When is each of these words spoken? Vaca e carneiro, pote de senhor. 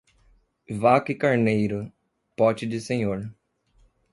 Vaca 0.67 1.11
e 1.11 1.15
carneiro, 1.15 1.93
pote 2.35 2.65
de 2.65 2.81
senhor. 2.81 3.31